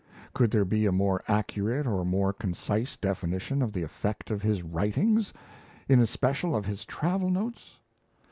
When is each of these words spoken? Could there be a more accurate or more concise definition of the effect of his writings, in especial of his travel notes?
Could 0.33 0.49
there 0.49 0.65
be 0.65 0.87
a 0.87 0.91
more 0.91 1.21
accurate 1.27 1.85
or 1.85 2.03
more 2.03 2.33
concise 2.33 2.97
definition 2.97 3.61
of 3.61 3.71
the 3.71 3.83
effect 3.83 4.31
of 4.31 4.41
his 4.41 4.63
writings, 4.63 5.31
in 5.87 5.99
especial 5.99 6.55
of 6.55 6.65
his 6.65 6.85
travel 6.85 7.29
notes? 7.29 7.77